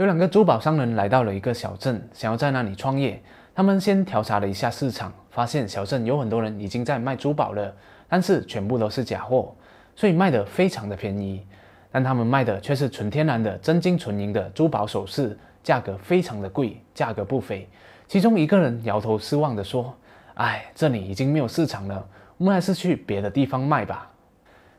[0.00, 3.22] 有两个珠宝商人来到了一个小镇，想要在那里创业。
[3.54, 7.70] 他们先调查了一下市场，发现小镇有很多人已经在卖珠宝了，
[8.08, 9.54] 但是全部都是假货，
[9.94, 11.44] 所以卖的非常的便宜。
[11.92, 17.68] 但他们卖的却是纯天然的真金纯银的珠宝首饰，价格非常的贵，价格不菲。
[18.08, 19.94] 其中一个人摇头失望地说
[20.32, 22.08] ：“哎，这里已经没有市场了，
[22.38, 24.10] 我们还是去别的地方卖吧。”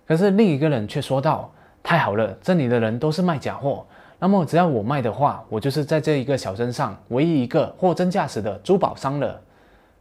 [0.07, 1.53] 可是另一个人却说道
[1.83, 3.85] ：“太好了，这里的人都是卖假货。”
[4.23, 9.41] 那么只要我卖的话，我就是在这一个小镇上唯一一个货真价实的珠宝商了。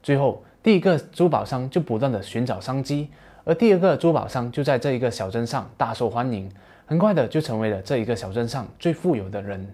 [0.02, 3.09] 最后，第一个珠宝商就不断的寻找商机，
[3.45, 6.52] 而第二个珠宝商就在这一个小镇上大受欢迎，
[6.84, 9.66] 很快的就成为了这一个小镇上最富有的人。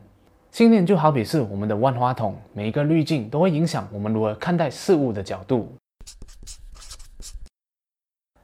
[0.52, 5.74] 信念就好比是我们的万花筒，每一个滤镜都会影响我们如何看待事物的角度。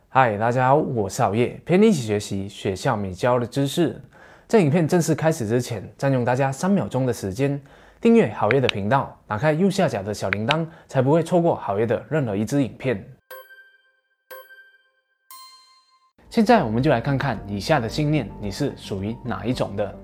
[0.09, 4.00] 嗨，大家好，我是熬夜，陪你一起学习学校没教的知识。
[4.52, 7.59] 在影片正式开始之前，占用大家三秒钟的时间，
[8.02, 13.03] 订阅好业的频道，打开右下角的小铃铛，才不会错过好业的任何一支影片。
[16.28, 19.98] 现在我们就来看看以下的信念，你是属于哪一种的？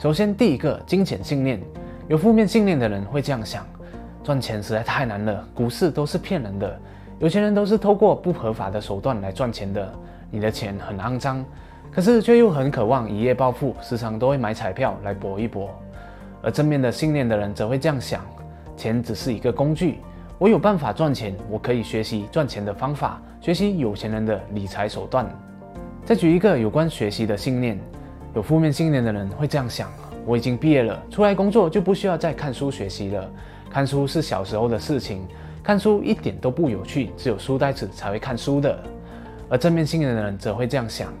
[0.00, 1.62] 首先，第一个金钱信念，
[2.08, 3.64] 有负面信念的人会这样想：
[4.24, 6.80] 赚钱实在太难了，股市都是骗人的，
[7.20, 9.94] 有钱人都是透过不合法的手段来赚钱的，
[10.28, 11.44] 你的钱很肮脏。
[11.94, 15.68] 可是却又很渴望一夜暴富，时常都会买彩票来搏一搏。
[16.42, 18.24] 而正面的信念的人则会这样想：
[18.76, 19.98] 钱只是一个工具，
[20.38, 25.28] 我有办法赚钱，我可以学习赚钱的方法，学习有钱人的理财手段。
[26.04, 27.78] 再举一个有关学习的信念，
[28.34, 29.90] 有负面信念的人会这样想：
[30.24, 33.30] 我已经毕业了，出来工作就不需要再看书学习了，
[33.70, 35.28] 看书是小时候的事情，
[35.62, 38.76] 看书一点都不有趣，只有书呆子才会看书的。
[39.50, 41.12] 而正面信念的人则会这样想。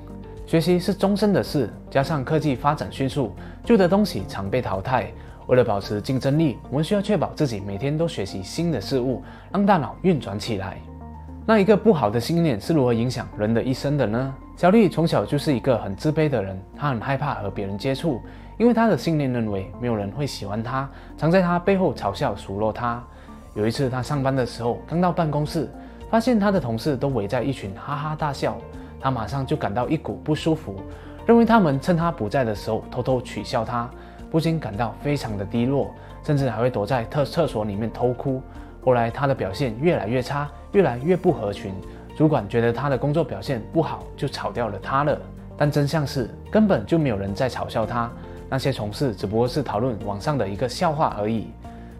[0.52, 3.32] 学习是终身的事，加上科技发展迅速，
[3.64, 5.10] 旧的东西常被淘汰。
[5.46, 10.76] 为了保持竞争力，我们需要确保自己每天都学习新的事物，让大脑运转起来。
[11.46, 14.34] 那一个不好的信念是如何影响人的一生的呢？
[14.54, 18.20] 小丽从小就是一个很自卑的人，她很害怕和别人接触，
[18.58, 23.02] 因为她的信念认为没有人会喜欢她，常在她背后嘲笑数落她。
[23.54, 25.66] 有一次，她上班的时候刚到办公室，
[26.10, 28.58] 发现她的同事都围在一群哈哈大笑。
[29.02, 30.76] 他马上就感到一股不舒服，
[31.26, 33.90] 认为他们趁他不在的时候偷偷取笑他，
[34.30, 35.90] 不禁感到非常的低落，
[36.22, 38.40] 甚至还会躲在厕厕所里面偷哭。
[38.84, 41.74] 后来他的表现越来越差，越来越不合群，
[42.16, 45.20] 主管觉得他的工作表现不好，就炒掉了他了。
[45.56, 48.10] 但真相是根本就没有人在嘲笑他，
[48.48, 51.48] 那些同事只不过是讨论网上的一个笑话而已。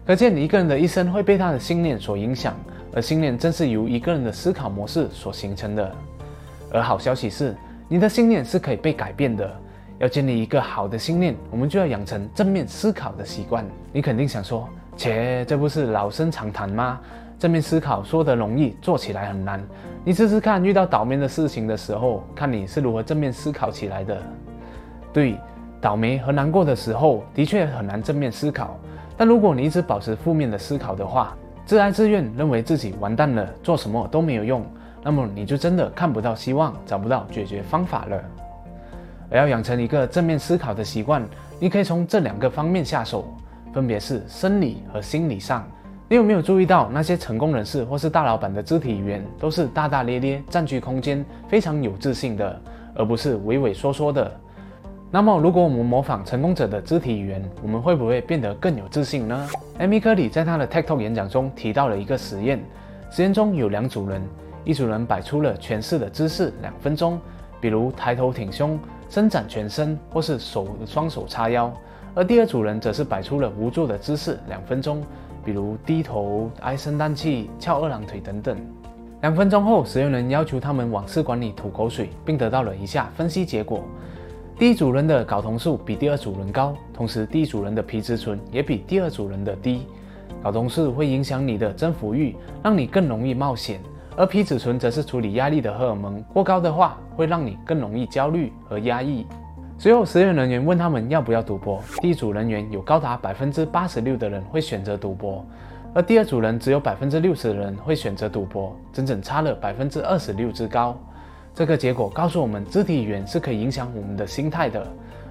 [0.05, 2.53] 可见一个人的一生会被他的信念所影响，
[2.93, 5.95] 而信念正是由一个人的思考模式所形成的。
[6.73, 7.55] 而好消息是，
[7.87, 9.49] 你的信念是可以被改变的。
[9.99, 13.63] 要建立一个好的信念，我们就要养成正面思考的习惯。
[13.93, 14.67] 你肯定想说，
[14.97, 16.99] 切，这不是老生常谈吗？
[17.37, 19.63] 正面思考说得容易，做起来很难。
[20.03, 24.17] 你试试看，遇到倒霉的事情的时候，看你是如何正面思考起来的。
[25.13, 25.37] 对，
[25.79, 28.77] 倒霉和难过的时候，的确很难正面思考。
[29.15, 34.65] 但如果你一直保持负面的思考的话，自哀自怨，认为自己完蛋了，做什么都没有用。
[35.03, 38.23] 那么你就真的看不到希望，找不到解决方法了。
[39.29, 41.23] 而要养成一个正面思考的习惯，
[41.59, 43.25] 你可以从这两个方面下手，
[43.73, 45.67] 分别是生理和心理上。
[46.07, 52.61] 你有没有注意到，那些成功人士或是大老板的肢体语言都是大大咧咧、占据空间、非常有自信的，
[52.93, 54.31] 而不是畏畏缩缩的？
[55.09, 59.47] 那么，如果我们模仿成功者的肢体语言，我们会不会变得更有自信呢？
[59.79, 62.63] 艾米·科里在他的 TED Talk 演讲中提到了一个实验，
[63.09, 64.21] 实验中有两组人。
[64.63, 67.19] 一组人摆出了全式的姿势两分钟，
[67.59, 68.79] 比如抬头挺胸、
[69.09, 71.69] 伸展全身，或是手双手叉腰；
[72.15, 75.03] 而第二组人则是摆出了无助的姿势两分钟，
[75.43, 78.57] 比如低头、唉声叹气、翘二郎腿等等。
[79.21, 83.83] 两分钟后，实验人要求他们往试管里吐口水，并得到了以下分析结果：
[84.57, 89.87] 第一组人的睾酮素比第二组人高，同时第一组人的皮质醇也比第二组人的低。
[90.43, 93.79] 睾酮素会影响你的征服欲，让你更容易冒险。
[94.15, 99.25] 而皮质醇则是处理压力的荷尔蒙，过高的话会让你更容易焦虑和压抑。
[99.79, 101.81] 随后，实验人员问他们要不要赌博。
[101.99, 105.43] 第一组人员有高达百分之八十六的人会选择赌博，
[105.93, 110.95] 而第二组人只有百分之六十的人会选择赌博，整整差了百分之二十六之高。
[111.55, 114.87] 这个结果告诉我们，肢体语言是可以影响我们的心态的，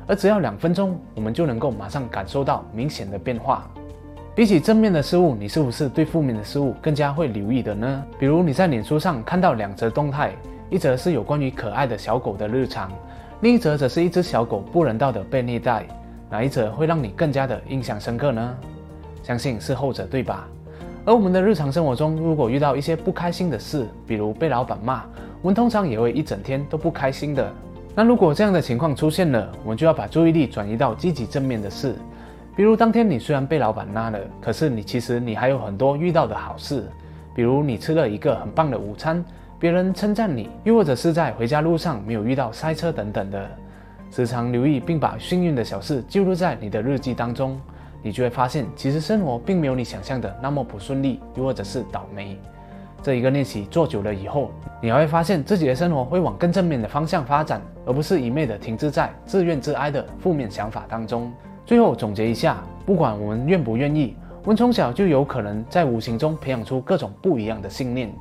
[0.09, 3.71] 而只要两分钟，我们就能够马上感受到明显的变化。
[4.35, 8.03] 比起正面的事物，你是不是对负面的事物更加会留意的呢？
[8.19, 10.33] 比如你在脸书上看到两则动态，
[10.71, 12.91] 一则是有关于可爱的小狗的日常，
[13.43, 15.85] 另一则则是一只小狗不人道的被虐待。
[16.31, 18.57] 哪一则会让你更加的印象深刻呢？
[19.23, 20.49] 相信是后者，对吧？
[21.05, 25.03] 而我们的日常生活中，如果遇到一些不开心的事，比如被老板骂，
[25.43, 27.53] 我们通常也会一整天都不开心的。
[27.95, 31.95] 那如果这样的情况出现了，我们就要把注意力转移到积极正面的事，
[32.55, 36.87] 比如当天你虽然被老板拉了，可是你其实你还有很多遇到的好事，
[37.35, 39.25] 比如你吃了一个很棒的午餐，
[39.59, 43.51] 别人称赞你，又或者是在回家路上没有遇到塞车等等的。
[44.11, 47.59] 时常留意并把幸运的小事记录在你的日记当中。
[48.05, 52.37] 你就会发现，其实生活并没有你想象的那么不顺利，又或者是倒霉。
[53.01, 54.51] 这一个练习做久了以后，
[54.81, 61.33] 你还会发现自己的生活会往更正面的方向发展，而不是一昧的停滞在自怨自哀的负面想法当中。
[61.65, 68.13] 最后总结一下，不管我们愿不愿意，我们从小就有可能在无形中培养出各种不一样的信念，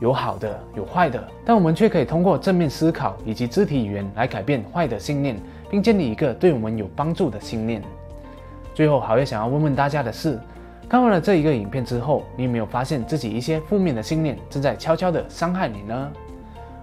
[0.00, 5.36] 有好的，有坏的，但我们却可以通过正面思考以及肢体语言来改变坏的信念，
[5.70, 7.82] 并建立一个对我们有帮助的信念。
[8.74, 10.38] 最后，好月想要问问大家的是：
[10.88, 16.12] 看完了这一个影片之后，你有没有发现自己一些负面的信念正在悄悄地伤害你呢？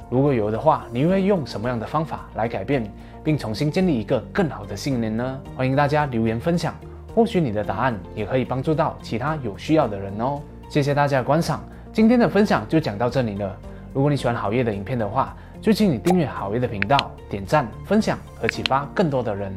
[0.10, 2.83] 如果有的话，你会用什么样的方法来改变，
[3.23, 5.39] 并重新建立一个更好的信念呢？
[5.55, 6.75] 欢迎大家留言分享，
[7.15, 10.41] 或许你的答案也可以帮助到其他有需要的人哦。
[10.69, 13.57] 谢谢大家的观赏，今天的分享就讲到这里了。
[13.93, 19.53] 如果你喜欢好月的影片的话，就请你订阅好月的频道，点赞、分享和启发更多的人。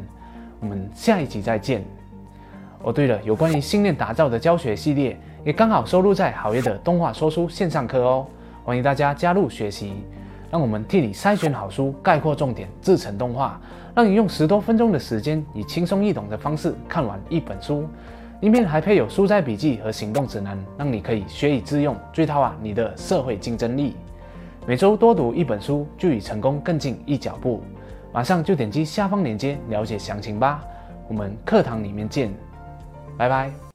[0.59, 1.83] 我们下一集再见。
[2.83, 8.25] 哦，对了，有关于信念打造的教学系列也刚好收录在好业的动画说书线上课哦，
[8.63, 9.93] 欢迎大家加入学习。
[10.49, 13.59] 让我们替你筛选好书，概括重点，制成动画，
[13.93, 17.85] 让你用十多分钟的时间，以轻松易懂的方式看完一本书。
[18.41, 23.95] 里面还配有书斋笔记和行动指南，让你可以学以致用，追讨啊你的社会竞争力。
[24.67, 27.63] 每周多读一本书，就与成功更近一脚步。
[28.13, 30.63] 马上就点击下方链接了解详情吧。
[31.07, 32.31] 我们课堂里面见。
[33.17, 33.66] 拜拜。